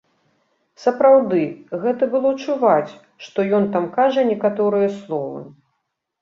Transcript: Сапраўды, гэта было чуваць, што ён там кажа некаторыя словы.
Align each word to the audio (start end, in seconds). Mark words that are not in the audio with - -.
Сапраўды, 0.85 1.41
гэта 1.83 2.07
было 2.13 2.31
чуваць, 2.45 2.91
што 3.27 3.45
ён 3.59 3.69
там 3.77 3.85
кажа 3.99 4.25
некаторыя 4.31 4.89
словы. 4.97 5.45